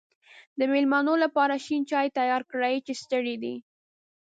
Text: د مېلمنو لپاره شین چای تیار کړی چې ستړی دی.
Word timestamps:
د 0.59 0.61
مېلمنو 0.71 1.13
لپاره 1.23 1.55
شین 1.65 1.81
چای 1.89 2.07
تیار 2.17 2.41
کړی 2.51 2.75
چې 2.85 2.93
ستړی 3.01 3.35
دی. 3.43 3.55